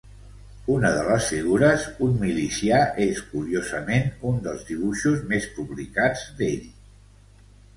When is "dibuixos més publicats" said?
4.71-6.25